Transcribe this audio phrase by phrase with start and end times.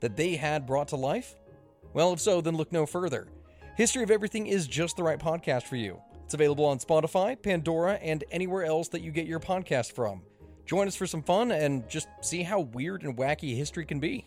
[0.00, 1.36] that they had brought to life?
[1.92, 3.28] Well, if so, then look no further.
[3.76, 6.00] History of Everything is just the right podcast for you.
[6.24, 10.22] It's available on Spotify, Pandora, and anywhere else that you get your podcast from.
[10.64, 14.26] Join us for some fun and just see how weird and wacky history can be.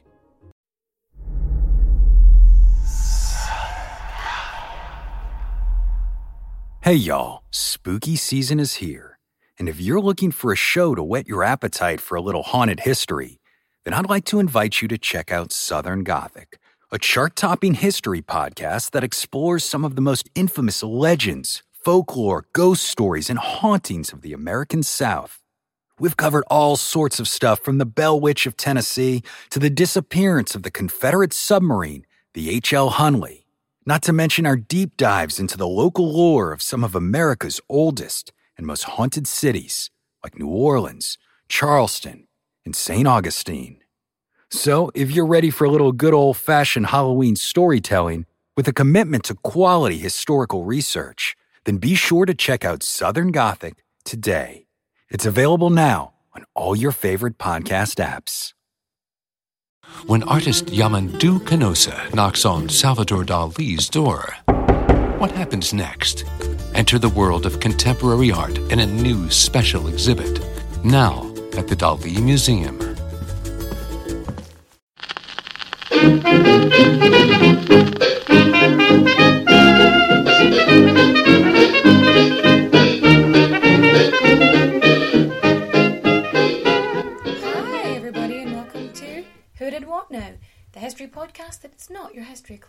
[6.81, 9.19] Hey y'all, spooky season is here.
[9.59, 12.79] And if you're looking for a show to whet your appetite for a little haunted
[12.79, 13.38] history,
[13.89, 16.59] then I'd like to invite you to check out Southern Gothic,
[16.91, 22.83] a chart topping history podcast that explores some of the most infamous legends, folklore, ghost
[22.83, 25.41] stories, and hauntings of the American South.
[25.97, 30.53] We've covered all sorts of stuff from the Bell Witch of Tennessee to the disappearance
[30.53, 32.91] of the Confederate submarine, the H.L.
[32.91, 33.45] Hunley.
[33.87, 38.33] Not to mention our deep dives into the local lore of some of America's oldest
[38.55, 39.89] and most haunted cities,
[40.23, 41.17] like New Orleans,
[41.47, 42.27] Charleston,
[42.65, 43.07] and St.
[43.07, 43.78] Augustine.
[44.51, 48.25] So, if you're ready for a little good old fashioned Halloween storytelling
[48.57, 53.75] with a commitment to quality historical research, then be sure to check out Southern Gothic
[54.03, 54.65] today.
[55.11, 58.53] It's available now on all your favorite podcast apps.
[60.07, 64.35] when artist Yamandu Canosa knocks on Salvador Dali's door.
[65.19, 66.25] What happens next?
[66.73, 70.39] Enter the world of contemporary art in a new special exhibit,
[70.83, 72.88] now at the Dali Museum.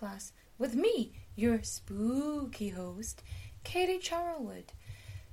[0.01, 3.23] Class, with me, your spooky host,
[3.65, 4.71] Katie Charlwood,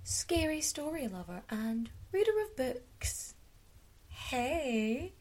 [0.04, 3.34] scary story lover and reader of books.
[4.10, 5.14] Hey,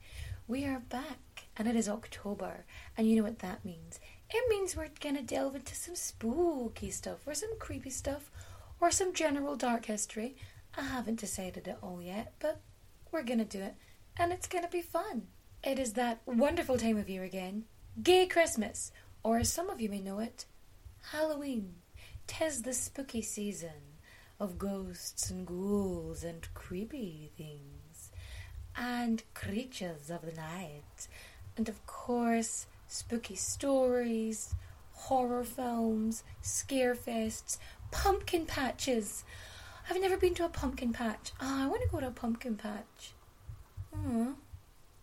[0.48, 2.64] we are back, and it is October,
[2.96, 4.00] and you know what that means.
[4.30, 8.30] It means we're gonna delve into some spooky stuff, or some creepy stuff,
[8.80, 10.36] or some general dark history.
[10.76, 12.60] I haven't decided it all yet, but
[13.10, 13.74] we're gonna do it,
[14.16, 15.28] and it's gonna be fun.
[15.62, 17.64] It is that wonderful time of year again,
[18.02, 18.92] Gay Christmas,
[19.22, 20.44] or as some of you may know it,
[21.12, 21.76] Halloween.
[22.26, 23.98] Tis the spooky season
[24.38, 28.10] of ghosts and ghouls and creepy things,
[28.76, 31.08] and creatures of the night,
[31.56, 34.54] and of course, spooky stories,
[34.92, 37.58] horror films, scare fests,
[37.90, 39.24] pumpkin patches.
[39.88, 41.32] I've never been to a pumpkin patch.
[41.40, 43.12] Ah, I want to go to a pumpkin patch.
[43.94, 44.34] Aw.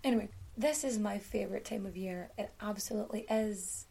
[0.04, 2.30] Anyway, this is my favourite time of year.
[2.38, 3.86] It absolutely is.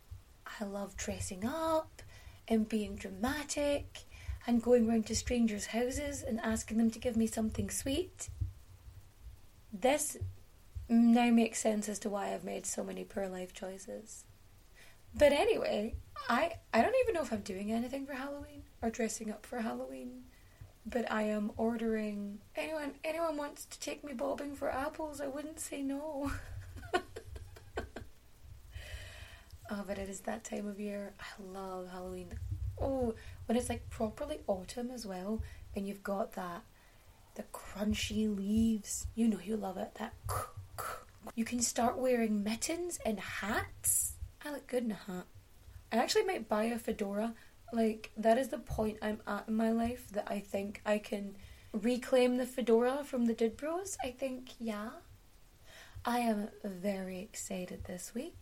[0.60, 2.02] I love dressing up
[2.46, 4.00] and being dramatic
[4.46, 8.28] and going round to strangers' houses and asking them to give me something sweet.
[9.72, 10.18] This
[10.92, 14.24] now makes sense as to why I've made so many poor life choices.
[15.14, 15.94] But anyway,
[16.28, 19.60] I I don't even know if I'm doing anything for Halloween or dressing up for
[19.60, 20.24] Halloween.
[20.84, 25.60] But I am ordering anyone anyone wants to take me bobbing for apples, I wouldn't
[25.60, 26.30] say no.
[29.70, 31.14] oh, but it is that time of year.
[31.20, 32.38] I love Halloween.
[32.80, 33.14] Oh,
[33.46, 35.42] when it's like properly autumn as well,
[35.76, 36.62] and you've got that
[37.34, 39.06] the crunchy leaves.
[39.14, 39.94] You know you love it.
[39.94, 40.14] That
[41.34, 44.14] you can start wearing mittens and hats.
[44.44, 45.26] I look good in a hat.
[45.92, 47.34] I actually might buy a fedora.
[47.72, 51.36] Like that is the point I'm at in my life that I think I can
[51.72, 53.96] reclaim the fedora from the Did Bros.
[54.02, 54.90] I think yeah.
[56.04, 58.34] I am very excited this week.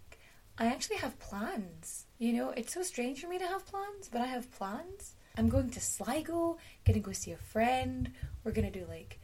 [0.58, 2.06] I actually have plans.
[2.18, 5.14] You know, it's so strange for me to have plans, but I have plans.
[5.36, 8.10] I'm going to Sligo, gonna go see a friend.
[8.44, 9.20] We're gonna do like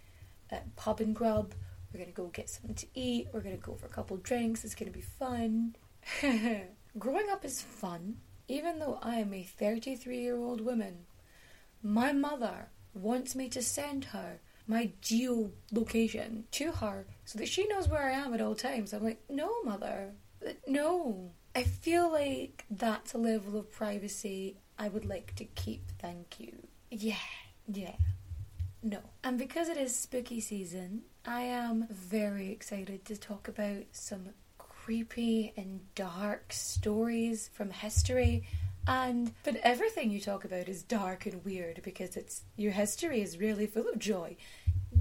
[0.51, 1.55] a pub and grub.
[1.97, 3.29] We're gonna go get something to eat.
[3.33, 4.65] We're gonna go for a couple drinks.
[4.65, 5.77] It's gonna be fun.
[6.99, 11.07] Growing up is fun, even though I am a 33 year old woman.
[11.83, 17.89] My mother wants me to send her my geolocation to her so that she knows
[17.89, 18.93] where I am at all times.
[18.93, 20.13] I'm like, no, mother,
[20.67, 21.31] no.
[21.55, 25.93] I feel like that's a level of privacy I would like to keep.
[25.99, 26.59] Thank you.
[26.91, 27.15] Yeah,
[27.67, 27.97] yeah.
[28.87, 29.01] No.
[29.25, 34.29] And because it is spooky season, I am very excited to talk about some
[34.59, 38.45] creepy and dark stories from history.
[38.87, 43.39] And but everything you talk about is dark and weird because it's your history is
[43.39, 44.37] really full of joy.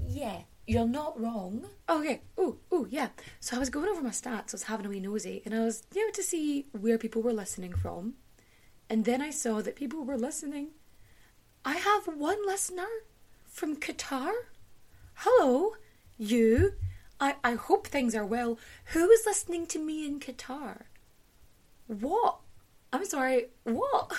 [0.04, 1.66] Yeah, you're not wrong.
[1.88, 2.22] Okay.
[2.36, 3.10] Oh, oh, yeah.
[3.38, 4.52] So I was going over my stats.
[4.52, 7.22] I was having a wee nosy, and I was you know to see where people
[7.22, 8.14] were listening from.
[8.90, 10.70] And then I saw that people were listening.
[11.64, 12.86] I have one listener
[13.56, 14.32] from Qatar.
[15.14, 15.76] Hello,
[16.18, 16.74] you.
[17.18, 18.58] I, I hope things are well.
[18.92, 20.82] Who is listening to me in Qatar?
[21.86, 22.40] What?
[22.92, 24.12] I'm sorry, what?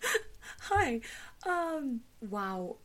[0.62, 1.00] Hi.
[1.46, 2.78] Um, wow.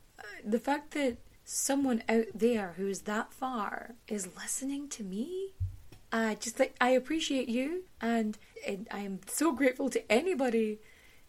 [0.46, 5.56] The fact that someone out there who's that far is listening to me,
[6.12, 8.38] uh, just like I appreciate you, and,
[8.68, 10.82] and I am so grateful to anybody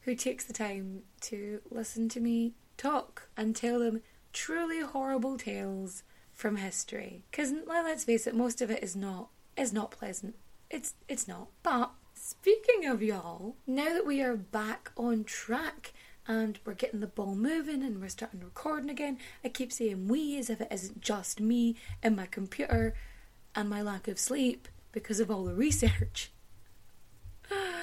[0.03, 6.03] who takes the time to listen to me talk and tell them truly horrible tales
[6.32, 7.25] from history.
[7.31, 10.35] Because let's face it, most of it is not is not pleasant.
[10.71, 11.49] It's it's not.
[11.62, 15.93] But speaking of y'all, now that we are back on track
[16.27, 20.38] and we're getting the ball moving and we're starting recording again, I keep saying we
[20.38, 22.94] as if it isn't just me and my computer
[23.55, 26.31] and my lack of sleep because of all the research.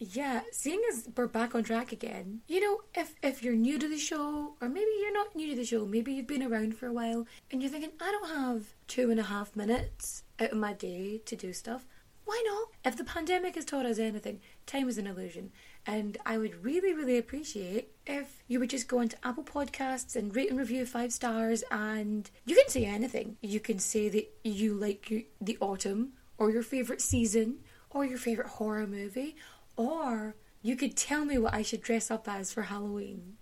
[0.00, 0.40] Ah, yeah.
[0.52, 3.98] Seeing as we're back on track again, you know, if if you're new to the
[3.98, 6.92] show, or maybe you're not new to the show, maybe you've been around for a
[6.92, 10.72] while, and you're thinking, I don't have two and a half minutes out of my
[10.72, 11.86] day to do stuff.
[12.24, 12.68] Why not?
[12.84, 15.50] If the pandemic has taught us anything, time is an illusion.
[15.86, 20.36] And I would really, really appreciate if you would just go onto Apple Podcasts and
[20.36, 21.64] rate and review five stars.
[21.70, 23.38] And you can say anything.
[23.40, 28.50] You can say that you like the autumn, or your favourite season, or your favourite
[28.50, 29.34] horror movie,
[29.78, 33.36] or you could tell me what I should dress up as for Halloween.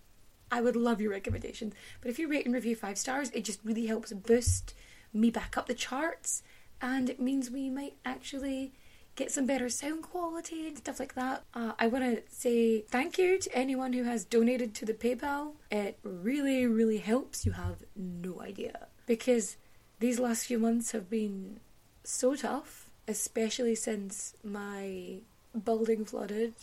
[0.52, 1.74] I would love your recommendations.
[2.00, 4.74] But if you rate and review five stars, it just really helps boost
[5.12, 6.42] me back up the charts,
[6.80, 8.74] and it means we might actually
[9.16, 11.42] get some better sound quality and stuff like that.
[11.54, 15.52] Uh, I want to say thank you to anyone who has donated to the PayPal.
[15.70, 17.46] It really, really helps.
[17.46, 18.88] You have no idea.
[19.06, 19.56] Because
[20.00, 21.60] these last few months have been
[22.04, 25.20] so tough, especially since my
[25.64, 26.54] building flooded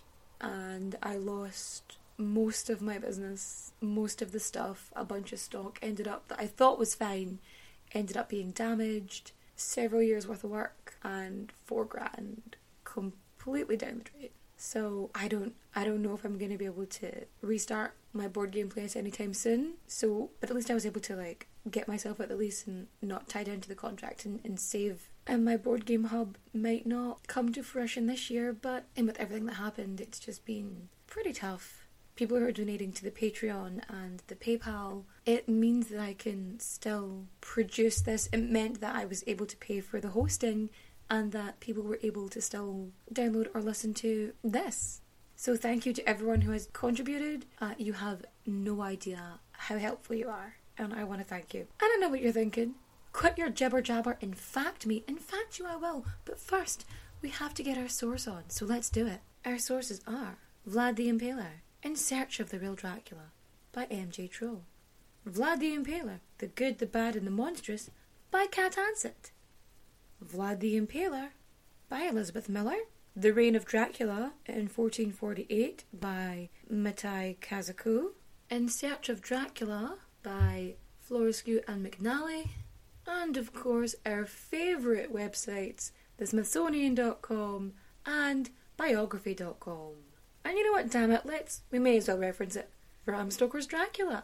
[0.41, 5.79] and I lost most of my business, most of the stuff, a bunch of stock
[5.81, 7.39] ended up that I thought was fine,
[7.91, 14.03] ended up being damaged, several years worth of work and four grand completely down the
[14.03, 14.29] drain.
[14.57, 18.51] So I don't I don't know if I'm gonna be able to restart my board
[18.51, 19.73] game place anytime soon.
[19.87, 22.87] So but at least I was able to like get myself out the lease and
[23.01, 26.85] not tie down to the contract and, and save and my board game hub might
[26.85, 30.89] not come to fruition this year, but and with everything that happened, it's just been
[31.07, 31.87] pretty tough.
[32.15, 36.59] People who are donating to the Patreon and the PayPal, it means that I can
[36.59, 38.29] still produce this.
[38.31, 40.69] It meant that I was able to pay for the hosting
[41.09, 45.01] and that people were able to still download or listen to this.
[45.35, 47.45] So thank you to everyone who has contributed.
[47.59, 51.67] Uh, you have no idea how helpful you are, and I want to thank you.
[51.81, 52.75] I don't know what you're thinking.
[53.13, 55.03] Quit your jibber jabber and fact me.
[55.07, 56.05] In fact, you I will.
[56.25, 56.85] But first,
[57.21, 59.21] we have to get our source on, so let's do it.
[59.45, 60.37] Our sources are
[60.69, 63.31] Vlad the Impaler, In Search of the Real Dracula,
[63.71, 64.27] by M.J.
[64.27, 64.63] Trow.
[65.29, 67.89] Vlad the Impaler, The Good, the Bad, and the Monstrous,
[68.31, 69.31] by Cat Ansett.
[70.23, 71.29] Vlad the Impaler,
[71.89, 72.77] by Elizabeth Miller.
[73.15, 78.13] The Reign of Dracula in 1448 by Matei Cazacu.
[78.49, 80.73] In Search of Dracula by
[81.07, 82.49] Florescu and McNally.
[83.07, 87.73] And of course, our favourite websites, thesmithsonian.com
[88.05, 89.93] and biography.com.
[90.45, 92.69] And you know what, damn it, let's, we may as well reference it.
[93.05, 94.23] Bram Stoker's Dracula.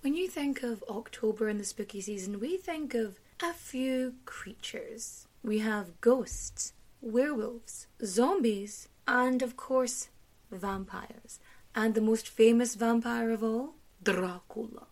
[0.00, 5.26] When you think of October and the spooky season, we think of a few creatures.
[5.42, 10.08] We have ghosts, werewolves, zombies, and of course,
[10.50, 11.38] vampires.
[11.74, 14.86] And the most famous vampire of all, Dracula.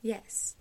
[0.00, 0.56] Yes,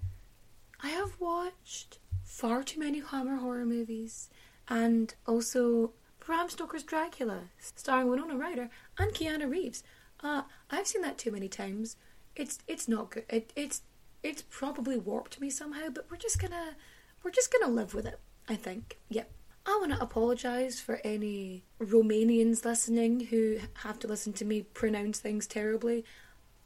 [0.83, 4.29] I have watched far too many Hammer horror movies,
[4.67, 9.83] and also Bram Stoker's Dracula, starring Winona Ryder and Keanu Reeves.
[10.23, 11.97] Uh, I've seen that too many times.
[12.35, 13.25] It's it's not good.
[13.29, 13.81] It, it's
[14.23, 16.75] it's probably warped me somehow, but we're just gonna
[17.23, 18.19] we're just gonna live with it.
[18.47, 18.97] I think.
[19.09, 19.29] Yep.
[19.65, 25.19] I want to apologise for any Romanians listening who have to listen to me pronounce
[25.19, 26.03] things terribly.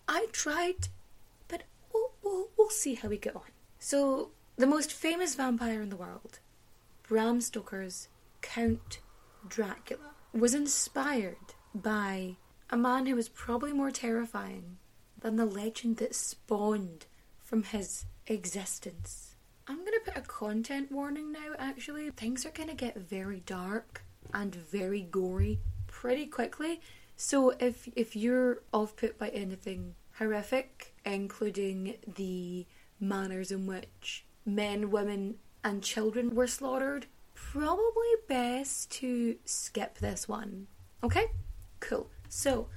[0.07, 0.87] I tried,
[1.49, 3.41] but we'll, we'll, we'll see how we get on.
[3.87, 6.39] So, the most famous vampire in the world,
[7.07, 8.07] Bram Stoker's
[8.41, 8.97] Count
[9.47, 12.37] Dracula, was inspired by
[12.71, 14.77] a man who was probably more terrifying
[15.21, 17.05] than the legend that spawned
[17.43, 19.35] from his existence.
[19.67, 22.09] I'm gonna put a content warning now, actually.
[22.09, 26.81] Things are gonna get very dark and very gory pretty quickly.
[27.17, 32.65] So if if you're off put by anything horrific, including the
[32.99, 40.67] manners in which men, women, and children were slaughtered, probably best to skip this one.
[41.03, 41.31] Okay?
[41.79, 42.09] Cool.
[42.29, 42.67] So,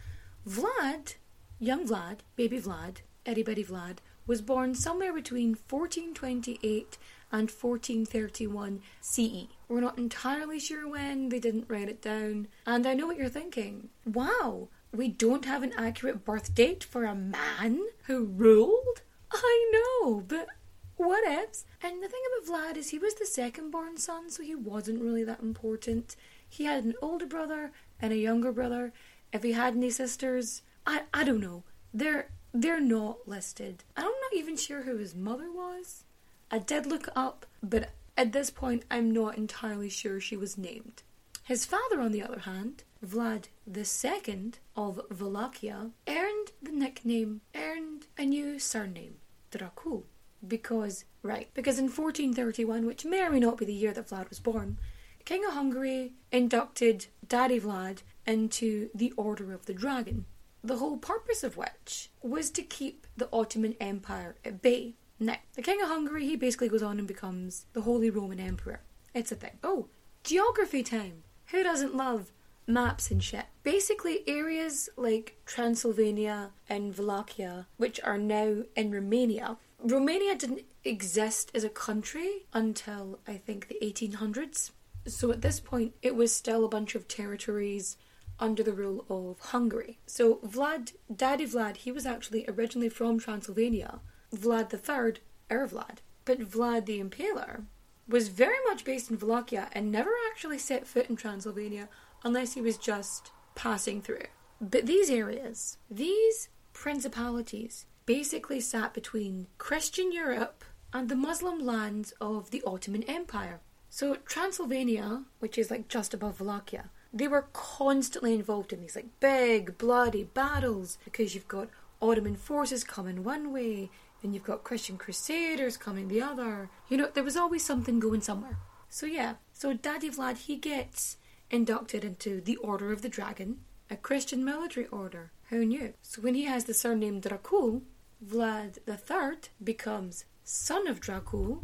[0.46, 1.16] Vlad,
[1.58, 6.98] young Vlad, baby Vlad, itty bitty Vlad, was born somewhere between 1428
[7.30, 9.48] and 1431 CE.
[9.68, 12.48] We're not entirely sure when, they didn't write it down.
[12.66, 13.90] And I know what you're thinking.
[14.06, 19.02] Wow, we don't have an accurate birth date for a man who ruled?
[19.32, 20.48] I know, but
[20.96, 21.64] what ifs?
[21.82, 25.02] And the thing about Vlad is he was the second born son, so he wasn't
[25.02, 26.16] really that important.
[26.48, 28.92] He had an older brother and a younger brother.
[29.32, 31.64] If he had any sisters, I I don't know.
[31.92, 33.84] They're they're not listed.
[33.96, 36.04] I'm not even sure who his mother was.
[36.50, 41.02] I did look up, but at this point I'm not entirely sure she was named.
[41.44, 48.24] His father, on the other hand, Vlad II of Wallachia, earned the nickname, earned a
[48.24, 49.16] new surname,
[49.50, 50.04] Dracul.
[50.46, 54.28] Because, right, because in 1431, which may or may not be the year that Vlad
[54.28, 54.78] was born,
[55.24, 60.24] King of Hungary inducted Daddy Vlad into the Order of the Dragon,
[60.62, 64.94] the whole purpose of which was to keep the Ottoman Empire at bay.
[65.20, 68.80] Now, the King of Hungary, he basically goes on and becomes the Holy Roman Emperor.
[69.14, 69.58] It's a thing.
[69.62, 69.88] Oh,
[70.24, 71.24] geography time!
[71.46, 72.32] Who doesn't love
[72.68, 73.46] maps and shit?
[73.62, 81.64] Basically, areas like Transylvania and Wallachia, which are now in Romania, Romania didn't exist as
[81.64, 84.72] a country until I think the 1800s.
[85.06, 87.96] So at this point, it was still a bunch of territories
[88.40, 89.98] under the rule of Hungary.
[90.06, 94.00] So Vlad, Daddy Vlad, he was actually originally from Transylvania.
[94.34, 95.20] Vlad III,
[95.50, 95.98] our er Vlad.
[96.24, 97.64] But Vlad the Impaler
[98.06, 101.88] was very much based in Wallachia and never actually set foot in Transylvania
[102.24, 104.26] unless he was just passing through.
[104.60, 112.50] But these areas, these principalities, basically sat between Christian Europe and the Muslim lands of
[112.50, 113.60] the Ottoman Empire.
[113.90, 119.20] So Transylvania, which is like just above Wallachia, they were constantly involved in these like
[119.20, 121.68] big bloody battles because you've got
[122.00, 123.90] Ottoman forces coming one way
[124.22, 126.70] and you've got Christian crusaders coming the other.
[126.88, 128.58] You know, there was always something going somewhere.
[128.88, 131.16] So yeah, so Daddy Vlad he gets
[131.50, 135.32] inducted into the Order of the Dragon, a Christian military order.
[135.50, 135.94] Who knew?
[136.02, 137.82] So when he has the surname Dracul,
[138.24, 141.62] Vlad III becomes son of Dracul,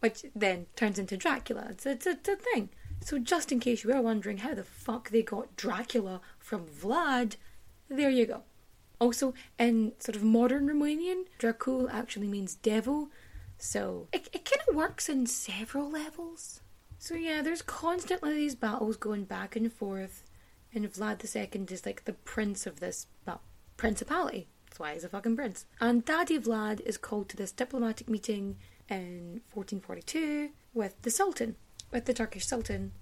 [0.00, 1.68] which then turns into Dracula.
[1.70, 2.68] It's, it's, it's a thing.
[3.00, 7.36] So, just in case you were wondering how the fuck they got Dracula from Vlad,
[7.88, 8.42] there you go.
[9.00, 13.10] Also, in sort of modern Romanian, Dracul actually means devil,
[13.56, 16.60] so it, it kind of works in several levels.
[16.98, 20.24] So, yeah, there's constantly these battles going back and forth,
[20.74, 23.06] and Vlad II is like the prince of this,
[23.76, 24.48] principality.
[24.66, 25.64] That's why he's a fucking prince.
[25.80, 28.56] And Daddy Vlad is called to this diplomatic meeting
[28.90, 31.56] in 1442 with the Sultan,
[31.90, 32.92] with the Turkish Sultan.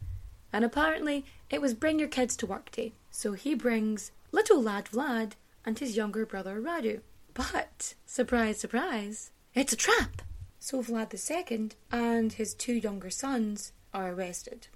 [0.53, 2.93] And apparently it was bring your kids to work day.
[3.11, 5.33] So he brings little lad Vlad
[5.65, 7.01] and his younger brother Radu.
[7.35, 10.23] But, surprise, surprise, it's a trap!
[10.59, 14.69] So Vlad II and his two younger sons are arrested.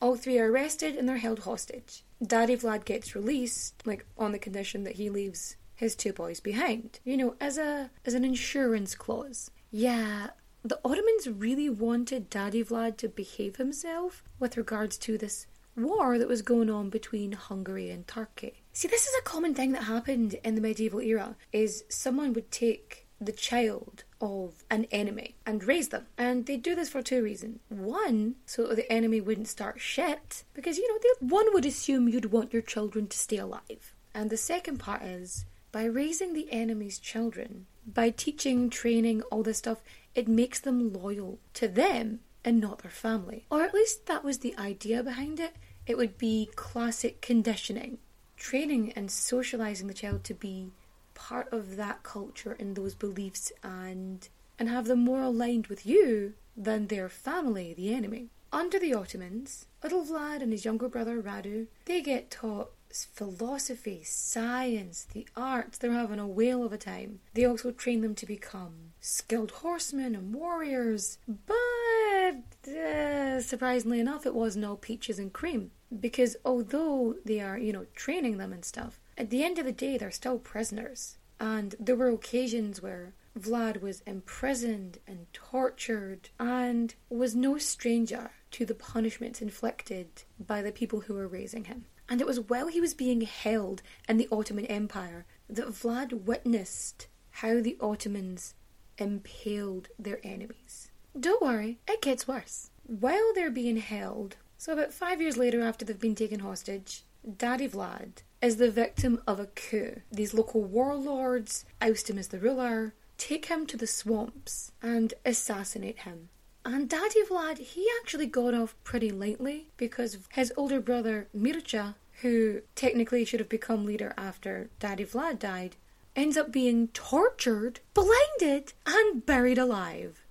[0.00, 2.04] All three are arrested and they're held hostage.
[2.24, 7.00] Daddy Vlad gets released, like on the condition that he leaves his two boys behind.
[7.02, 9.50] You know, as a as an insurance clause.
[9.70, 10.28] Yeah,
[10.62, 16.28] the Ottomans really wanted Daddy Vlad to behave himself with regards to this war that
[16.28, 18.62] was going on between Hungary and Turkey.
[18.72, 22.50] See, this is a common thing that happened in the medieval era is someone would
[22.50, 26.06] take the child of an enemy and raise them.
[26.16, 27.60] And they do this for two reasons.
[27.68, 32.32] One, so the enemy wouldn't start shit, because you know, they, one would assume you'd
[32.32, 33.94] want your children to stay alive.
[34.14, 39.58] And the second part is by raising the enemy's children, by teaching, training, all this
[39.58, 39.82] stuff,
[40.14, 43.44] it makes them loyal to them and not their family.
[43.50, 45.54] Or at least that was the idea behind it.
[45.86, 47.98] It would be classic conditioning,
[48.36, 50.70] training and socializing the child to be
[51.16, 56.34] part of that culture and those beliefs and and have them more aligned with you
[56.56, 58.30] than their family, the enemy.
[58.52, 65.06] Under the Ottomans, little Vlad and his younger brother Radu, they get taught philosophy, science,
[65.12, 65.76] the arts.
[65.76, 67.20] They're having a whale of a time.
[67.34, 71.18] They also train them to become skilled horsemen and warriors.
[71.28, 75.72] But uh, surprisingly enough, it wasn't all peaches and cream.
[76.00, 79.72] Because although they are, you know, training them and stuff, at the end of the
[79.72, 81.18] day, they're still prisoners.
[81.38, 88.64] And there were occasions where Vlad was imprisoned and tortured and was no stranger to
[88.64, 91.84] the punishments inflicted by the people who were raising him.
[92.08, 97.08] And it was while he was being held in the Ottoman Empire that Vlad witnessed
[97.30, 98.54] how the Ottomans
[98.96, 100.90] impaled their enemies.
[101.18, 102.70] Don't worry, it gets worse.
[102.86, 107.02] While they're being held, so about five years later after they've been taken hostage,
[107.36, 110.00] Daddy Vlad is the victim of a coup.
[110.10, 116.00] These local warlords oust him as the ruler, take him to the swamps, and assassinate
[116.00, 116.28] him.
[116.64, 122.62] And Daddy Vlad, he actually got off pretty lightly because his older brother Mircea, who
[122.74, 125.76] technically should have become leader after Daddy Vlad died,
[126.16, 130.24] ends up being tortured, blinded, and buried alive.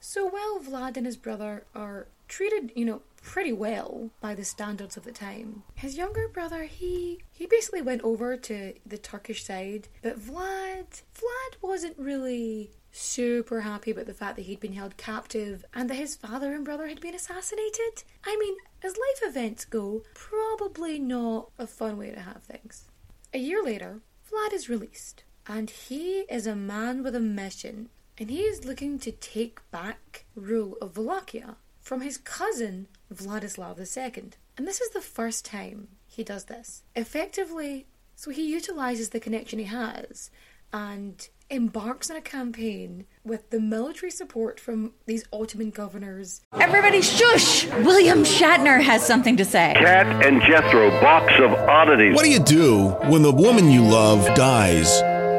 [0.00, 4.96] So while Vlad and his brother are treated, you know, pretty well by the standards
[4.96, 5.62] of the time.
[5.74, 11.62] His younger brother, he he basically went over to the Turkish side, but Vlad Vlad
[11.62, 16.14] wasn't really super happy about the fact that he'd been held captive and that his
[16.14, 18.04] father and brother had been assassinated.
[18.24, 22.84] I mean, as life events go, probably not a fun way to have things.
[23.32, 24.00] A year later,
[24.30, 27.88] Vlad is released, and he is a man with a mission,
[28.18, 34.30] and he is looking to take back rule of Wallachia from his cousin Vladislav II.
[34.56, 36.84] And this is the first time he does this.
[36.94, 40.30] Effectively, so he utilizes the connection he has
[40.72, 46.40] and embarks on a campaign with the military support from these Ottoman governors.
[46.58, 47.66] Everybody shush!
[47.66, 49.74] William Shatner has something to say.
[49.76, 52.14] Kat and Jethro, box of oddities.
[52.14, 55.02] What do you do when the woman you love dies?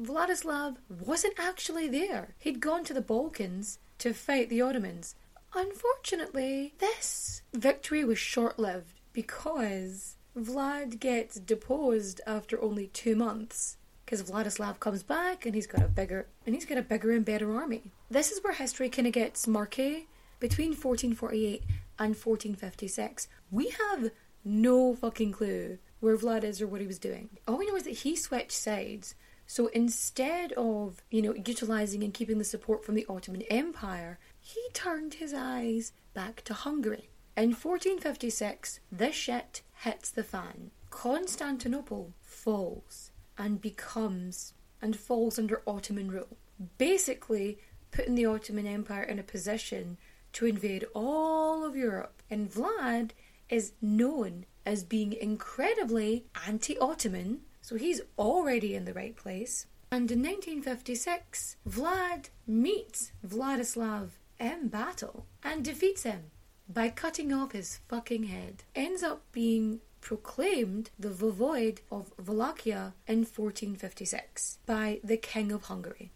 [0.00, 2.34] Vladislav wasn't actually there.
[2.38, 5.14] He'd gone to the Balkans to fight the Ottomans.
[5.54, 13.76] Unfortunately, this victory was short lived because Vlad gets deposed after only two months.
[14.04, 17.24] Because Vladislav comes back and he's got a bigger and he's got a bigger and
[17.24, 17.92] better army.
[18.10, 20.08] This is where history kind of gets murky.
[20.40, 21.62] Between 1448
[21.98, 24.10] and 1456, we have
[24.42, 27.28] no fucking clue where Vlad is or what he was doing.
[27.46, 29.14] All we know is that he switched sides.
[29.50, 34.60] So instead of, you know, utilizing and keeping the support from the Ottoman Empire, he
[34.72, 37.10] turned his eyes back to Hungary.
[37.36, 40.70] In 1456, this shit hits the fan.
[40.90, 46.36] Constantinople falls and becomes and falls under Ottoman rule.
[46.78, 47.58] Basically,
[47.90, 49.98] putting the Ottoman Empire in a position
[50.34, 52.22] to invade all of Europe.
[52.30, 53.10] And Vlad
[53.48, 59.66] is known as being incredibly anti Ottoman, so he's already in the right place.
[59.92, 64.08] And in 1956, Vlad meets Vladislav
[64.40, 66.32] in battle and defeats him
[66.68, 68.64] by cutting off his fucking head.
[68.74, 76.10] Ends up being proclaimed the Voivode of Wallachia in 1456 by the King of Hungary.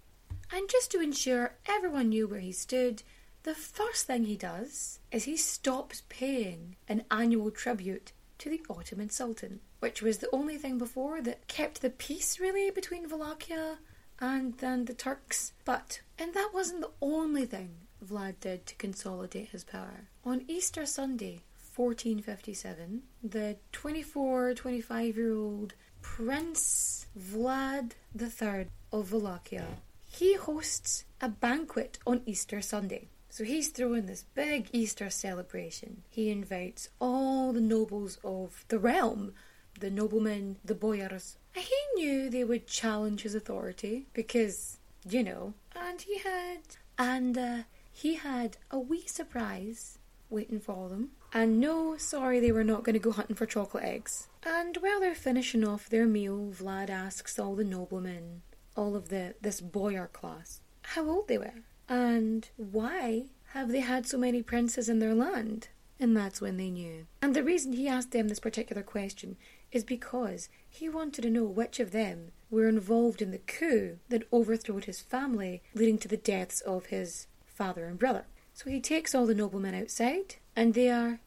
[0.50, 3.04] And just to ensure everyone knew where he stood,
[3.44, 9.10] the first thing he does is he stops paying an annual tribute to the Ottoman
[9.10, 13.78] Sultan, which was the only thing before that kept the peace really between Wallachia
[14.20, 15.52] and then the Turks.
[15.64, 17.70] But, and that wasn't the only thing
[18.04, 20.08] Vlad did to consolidate his power.
[20.24, 21.42] On Easter Sunday,
[21.76, 29.66] 1457, the 24, 25 year old Prince Vlad III of Wallachia,
[30.04, 33.08] he hosts a banquet on Easter Sunday.
[33.34, 36.04] So he's throwing this big Easter celebration.
[36.08, 39.32] He invites all the nobles of the realm,
[39.80, 41.36] the noblemen, the boyars.
[41.52, 46.60] He knew they would challenge his authority because, you know, and he had,
[46.96, 47.58] and uh,
[47.90, 49.98] he had a wee surprise
[50.30, 51.10] waiting for them.
[51.32, 54.28] And no, sorry, they were not going to go hunting for chocolate eggs.
[54.44, 58.42] And while they're finishing off their meal, Vlad asks all the noblemen,
[58.76, 64.06] all of the this boyar class, how old they were and why have they had
[64.06, 65.68] so many princes in their land?
[66.00, 67.06] And that's when they knew.
[67.22, 69.36] And the reason he asked them this particular question
[69.70, 74.26] is because he wanted to know which of them were involved in the coup that
[74.32, 78.24] overthrew his family, leading to the deaths of his father and brother.
[78.54, 81.20] So he takes all the noblemen outside, and they are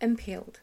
[0.00, 0.60] impaled.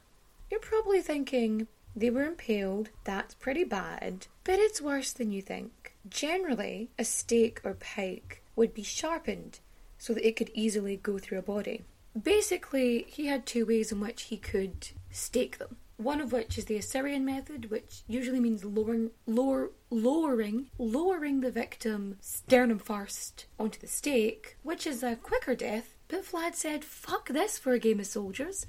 [0.49, 5.93] You're probably thinking, they were impaled, that's pretty bad, but it's worse than you think.
[6.07, 9.59] Generally, a stake or pike would be sharpened
[9.97, 11.83] so that it could easily go through a body.
[12.21, 15.77] Basically, he had two ways in which he could stake them.
[15.97, 21.51] One of which is the Assyrian method, which usually means lowering, lower, lowering, lowering the
[21.51, 25.95] victim sternum first onto the stake, which is a quicker death.
[26.09, 28.65] But Vlad said, "Fuck this for a game of soldiers,"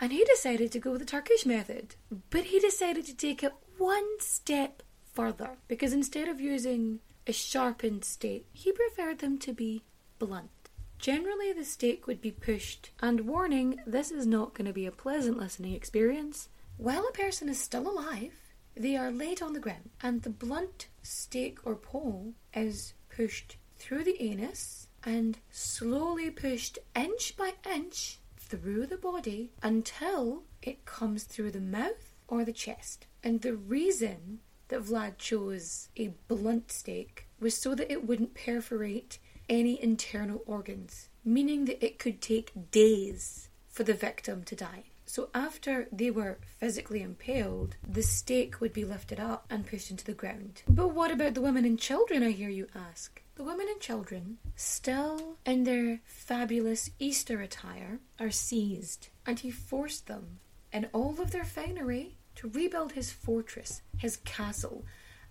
[0.00, 1.96] and he decided to go with the Turkish method.
[2.30, 8.04] But he decided to take it one step further because instead of using a sharpened
[8.04, 9.82] stake, he preferred them to be
[10.18, 10.50] blunt.
[10.98, 14.90] Generally, the stake would be pushed, and warning, this is not going to be a
[14.90, 16.48] pleasant listening experience.
[16.78, 18.32] While a person is still alive,
[18.74, 24.04] they are laid on the ground, and the blunt stake or pole is pushed through
[24.04, 31.50] the anus and slowly pushed inch by inch through the body until it comes through
[31.50, 33.06] the mouth or the chest.
[33.22, 39.18] And the reason that Vlad chose a blunt stake was so that it wouldn't perforate
[39.48, 44.84] any internal organs, meaning that it could take days for the victim to die.
[45.06, 50.04] So after they were physically impaled, the stake would be lifted up and pushed into
[50.04, 50.62] the ground.
[50.68, 53.22] But what about the women and children, I hear you ask?
[53.36, 60.08] The women and children, still in their fabulous Easter attire, are seized, and he forced
[60.08, 60.40] them,
[60.74, 64.84] in all of their finery, to rebuild his fortress, his castle,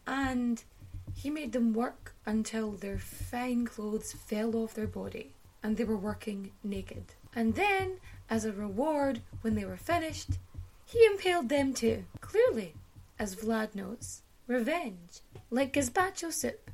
[0.06, 0.64] and
[1.16, 5.32] he made them work until their fine clothes fell off their body
[5.64, 7.06] and they were working naked.
[7.34, 7.98] And then,
[8.30, 10.32] as a reward, when they were finished,
[10.86, 12.04] he impaled them too.
[12.20, 12.74] Clearly,
[13.18, 16.70] as Vlad notes, revenge, like gazpacho soup,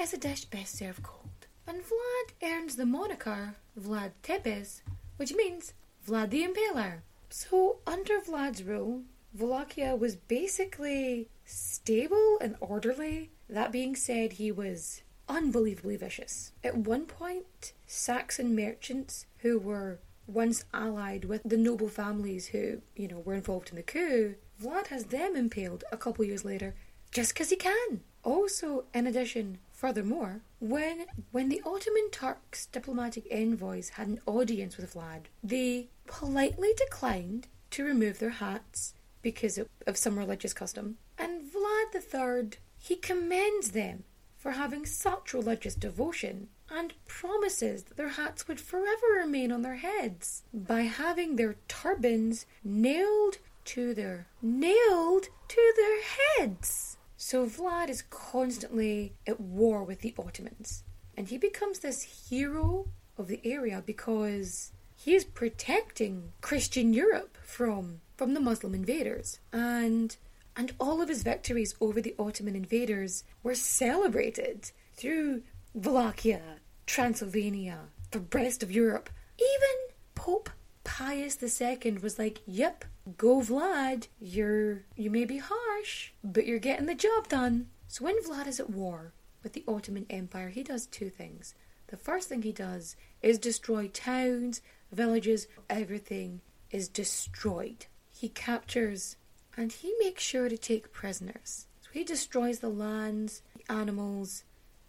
[0.00, 1.46] is a dish best served cold.
[1.66, 4.82] And Vlad earns the moniker Vlad Tepes,
[5.16, 5.74] which means
[6.08, 7.02] Vlad the Impaler.
[7.28, 9.02] So, under Vlad's rule,
[9.36, 13.30] Wallachia was basically stable and orderly.
[13.48, 16.52] That being said, he was unbelievably vicious.
[16.64, 23.08] At one point, Saxon merchants who were once allied with the noble families who, you
[23.08, 26.74] know, were involved in the coup, Vlad has them impaled a couple years later
[27.10, 28.02] just because he can.
[28.22, 34.94] Also, in addition, furthermore, when when the Ottoman Turks diplomatic envoys had an audience with
[34.94, 40.96] Vlad, they politely declined to remove their hats because of, some religious custom.
[41.18, 44.04] And Vlad III, he commends them
[44.36, 49.76] for having such religious devotion and promises that their hats would forever remain on their
[49.76, 56.96] heads by having their turbans nailed to their nailed to their heads.
[57.16, 60.84] So Vlad is constantly at war with the Ottomans
[61.16, 62.86] and he becomes this hero
[63.18, 64.72] of the area because
[65.02, 70.14] he is protecting Christian Europe from from the Muslim invaders and
[70.54, 76.42] and all of his victories over the Ottoman invaders were celebrated through Wallachia,
[76.84, 77.78] Transylvania,
[78.10, 79.08] the rest of Europe.
[79.38, 79.76] Even
[80.14, 80.50] Pope
[80.84, 82.84] Pius II was like, "Yep,
[83.16, 84.08] go Vlad.
[84.20, 88.60] You're you may be harsh, but you're getting the job done." So when Vlad is
[88.60, 91.54] at war with the Ottoman Empire, he does two things.
[91.86, 94.60] The first thing he does is destroy towns,
[94.92, 97.86] villages, everything is destroyed.
[98.12, 99.16] He captures
[99.56, 101.66] and he makes sure to take prisoners.
[101.82, 104.44] So he destroys the lands, the animals,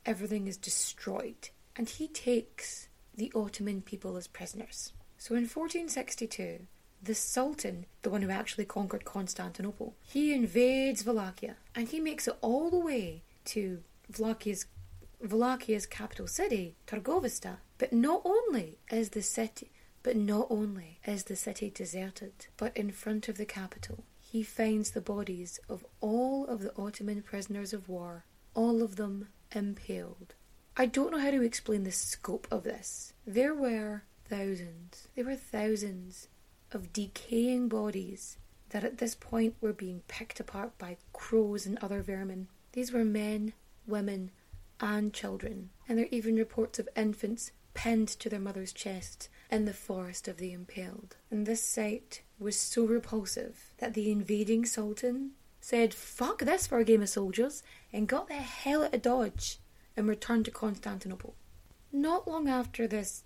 [0.05, 1.49] everything is destroyed.
[1.75, 4.93] And he takes the Ottoman people as prisoners.
[5.17, 6.67] So in 1462,
[7.03, 12.37] the Sultan, the one who actually conquered Constantinople, he invades Wallachia and he makes it
[12.41, 13.81] all the way to
[14.17, 14.65] Wallachia's,
[15.23, 17.57] Wllachia's capital city, Targoviste.
[17.77, 19.71] But not only is the city
[20.03, 24.91] but not only is the city deserted, but in front of the capital he finds
[24.91, 30.35] the bodies of all of the Ottoman prisoners of war, all of them impaled.
[30.77, 33.11] I don't know how to explain the scope of this.
[33.27, 36.29] There were thousands, there were thousands
[36.71, 38.37] of decaying bodies
[38.69, 42.47] that at this point were being picked apart by crows and other vermin.
[42.71, 43.51] These were men,
[43.85, 44.31] women,
[44.79, 49.65] and children, and there are even reports of infants pinned to their mother's chests in
[49.65, 51.17] the forest of the impaled.
[51.29, 56.85] And this sight was so repulsive that the invading sultan said, Fuck this for a
[56.85, 57.61] game of soldiers,
[57.93, 59.59] and got the hell out of Dodge
[59.95, 61.35] and returned to Constantinople.
[61.91, 63.23] Not long after this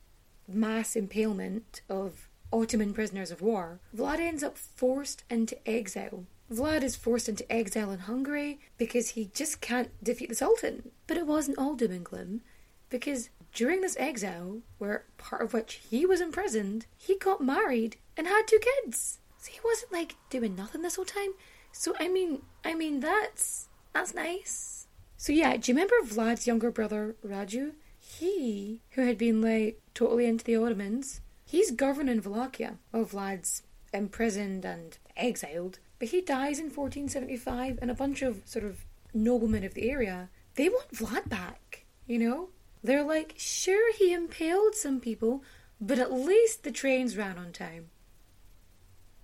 [0.47, 6.25] mass impalement of Ottoman prisoners of war, Vlad ends up forced into exile.
[6.51, 10.91] Vlad is forced into exile in Hungary because he just can't defeat the Sultan.
[11.07, 12.41] But it wasn't all doom and gloom,
[12.89, 18.27] because during this exile, where part of which he was imprisoned, he got married and
[18.27, 19.19] had two kids.
[19.39, 21.33] So he wasn't like doing nothing this whole time.
[21.71, 24.87] So I mean, I mean that's that's nice.
[25.17, 27.71] So yeah, do you remember Vlad's younger brother Radu?
[27.97, 32.77] He, who had been like totally into the Ottomans, he's governing Wallachia.
[32.91, 33.63] Well, Vlad's
[33.93, 39.63] imprisoned and exiled, but he dies in 1475, and a bunch of sort of noblemen
[39.63, 41.85] of the area they want Vlad back.
[42.05, 42.49] You know,
[42.85, 45.43] they're like, sure, he impaled some people,
[45.81, 47.89] but at least the trains ran on time.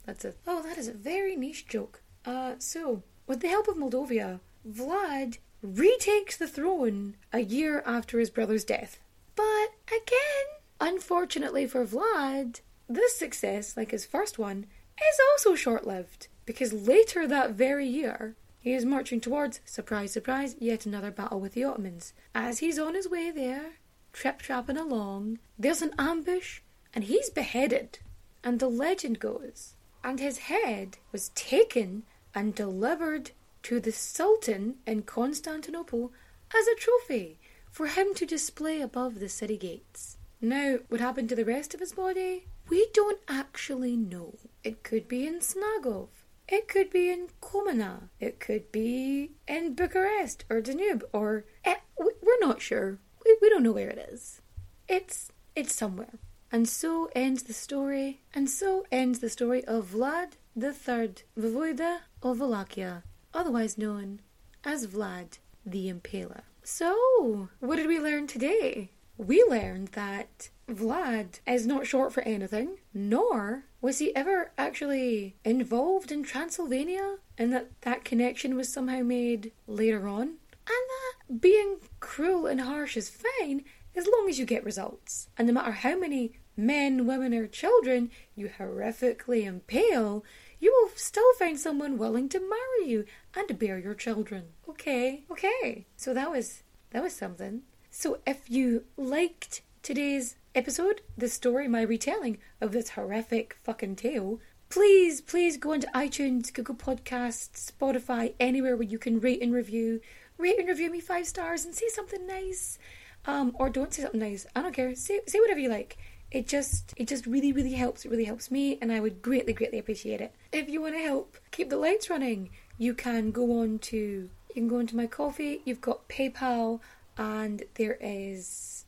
[0.05, 0.37] That's it.
[0.47, 2.01] Oh, that is a very niche joke.
[2.25, 8.29] Uh, so, with the help of Moldavia, Vlad retakes the throne a year after his
[8.29, 8.99] brother's death.
[9.35, 10.47] But again,
[10.79, 14.65] unfortunately for Vlad, this success, like his first one,
[14.97, 20.55] is also short lived because later that very year, he is marching towards, surprise, surprise,
[20.59, 22.13] yet another battle with the Ottomans.
[22.35, 23.73] As he's on his way there,
[24.13, 26.61] trip trapping along, there's an ambush,
[26.93, 27.97] and he's beheaded.
[28.43, 32.03] And the legend goes, and his head was taken
[32.35, 33.31] and delivered
[33.63, 36.11] to the Sultan in Constantinople
[36.55, 37.39] as a trophy
[37.71, 40.17] for him to display above the city gates.
[40.39, 42.45] Now, what happened to the rest of his body?
[42.69, 44.35] We don't actually know.
[44.63, 46.07] It could be in Snagov.
[46.51, 48.09] It could be in Comana.
[48.19, 52.99] It could be in Bucharest or Danube or eh, we're not sure.
[53.25, 54.41] We, we don't know where it is.
[54.89, 56.19] It's it's somewhere.
[56.51, 58.19] And so ends the story.
[58.33, 64.19] And so ends the story of Vlad the Third, Voivode of Wallachia, otherwise known
[64.65, 66.41] as Vlad the Impaler.
[66.63, 68.91] So, what did we learn today?
[69.17, 76.11] We learned that Vlad is not short for anything, nor was he ever actually involved
[76.11, 82.45] in Transylvania, and that that connection was somehow made later on, and that being cruel
[82.45, 83.63] and harsh is fine
[83.95, 85.27] as long as you get results.
[85.37, 90.23] And no matter how many men, women, or children you horrifically impale,
[90.59, 94.49] you will still find someone willing to marry you and bear your children.
[94.69, 95.85] Okay, okay.
[95.97, 97.63] So that was that was something.
[97.89, 104.39] So if you liked today's episode, the story, my retelling of this horrific fucking tale,
[104.69, 110.01] please, please go onto iTunes, Google Podcasts, Spotify, anywhere where you can rate and review.
[110.37, 112.77] Rate and review me five stars and say something nice.
[113.25, 114.45] Um, or don't say something nice.
[114.55, 114.95] I don't care.
[114.95, 115.97] Say say whatever you like.
[116.31, 118.05] It just it just really really helps.
[118.05, 120.33] It really helps me, and I would greatly greatly appreciate it.
[120.51, 124.53] If you want to help keep the lights running, you can go on to you
[124.55, 125.59] can go into my Ko-fi.
[125.65, 126.79] You've got PayPal,
[127.15, 128.80] and there is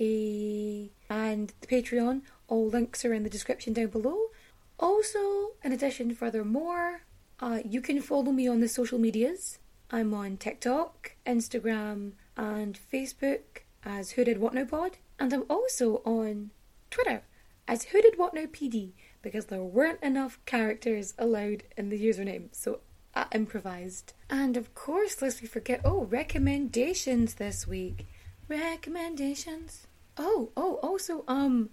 [0.00, 2.22] and the Patreon.
[2.48, 4.18] All links are in the description down below.
[4.78, 7.02] Also, in addition, furthermore,
[7.40, 9.58] uh, you can follow me on the social medias.
[9.90, 15.96] I'm on TikTok, Instagram, and Facebook as Who Did What Now Pod, and I'm also
[16.04, 16.50] on
[16.90, 17.22] Twitter
[17.68, 22.48] as Who Did What Now PD because there weren't enough characters allowed in the username,
[22.52, 22.80] so
[23.14, 24.12] I improvised.
[24.30, 28.06] And of course, lest we forget, oh, recommendations this week.
[28.48, 29.86] Recommendations.
[30.22, 31.70] Oh, oh, also, um,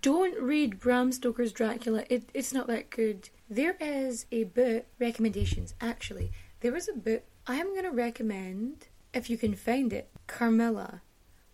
[0.00, 2.02] don't read Bram Stoker's Dracula.
[2.08, 3.28] It, it's not that good.
[3.50, 6.32] There is a book, recommendations, actually.
[6.60, 11.02] There is a book I am going to recommend, if you can find it, Carmilla,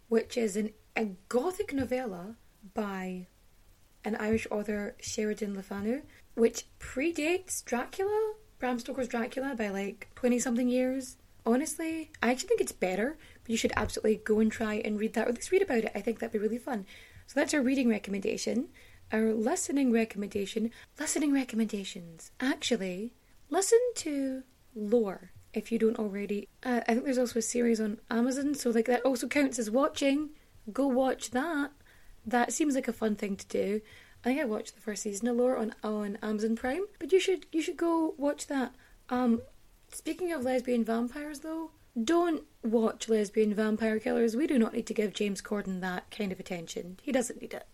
[0.08, 2.36] which is an, a gothic novella
[2.74, 3.26] by
[4.04, 6.02] an Irish author, Sheridan Le Fanu,
[6.34, 11.16] which predates Dracula, Bram Stoker's Dracula, by like 20 something years.
[11.44, 15.26] Honestly, I actually think it's better, you should absolutely go and try and read that,
[15.26, 15.92] or at least read about it.
[15.94, 16.86] I think that'd be really fun.
[17.26, 18.68] So that's our reading recommendation.
[19.12, 20.70] Our listening recommendation.
[20.98, 22.30] Listening recommendations.
[22.40, 23.12] Actually,
[23.50, 24.42] listen to
[24.74, 26.48] Lore if you don't already.
[26.62, 29.70] Uh, I think there's also a series on Amazon, so like that also counts as
[29.70, 30.30] watching.
[30.72, 31.70] Go watch that.
[32.26, 33.80] That seems like a fun thing to do.
[34.24, 37.20] I think I watched the first season of Lore on on Amazon Prime, but you
[37.20, 38.74] should you should go watch that.
[39.10, 39.42] Um,
[39.92, 41.70] speaking of lesbian vampires, though,
[42.02, 44.34] don't watch lesbian vampire killers.
[44.34, 46.98] We do not need to give James Corden that kind of attention.
[47.02, 47.66] He doesn't need it.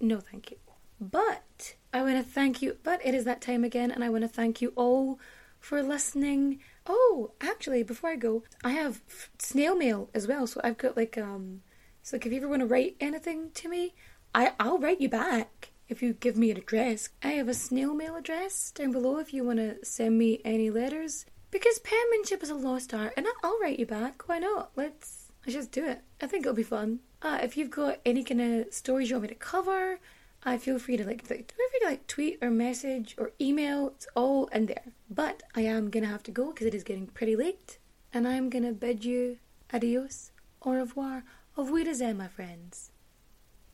[0.00, 0.58] No, thank you.
[1.00, 2.76] But I want to thank you.
[2.82, 5.18] But it is that time again, and I want to thank you all
[5.58, 6.60] for listening.
[6.86, 9.02] Oh, actually, before I go, I have
[9.38, 10.46] snail mail as well.
[10.46, 11.62] So I've got like um,
[12.02, 13.94] so like if you ever want to write anything to me,
[14.34, 17.08] I I'll write you back if you give me an address.
[17.22, 20.70] I have a snail mail address down below if you want to send me any
[20.70, 21.26] letters.
[21.54, 24.24] Because penmanship is a lost art, and I'll write you back.
[24.26, 24.72] Why not?
[24.74, 26.00] Let's let's just do it.
[26.20, 26.98] I think it'll be fun.
[27.22, 30.00] uh, if you've got any kind of stories you want me to cover,
[30.44, 33.88] uh, feel free to like, like feel free to like tweet or message or email.
[33.94, 34.92] It's all in there.
[35.08, 37.78] But I am gonna have to go because it is getting pretty late,
[38.12, 39.38] and I'm gonna bid you
[39.72, 41.22] adios, au revoir,
[41.56, 42.90] au revoir, my friends.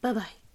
[0.02, 0.49] Bye bye.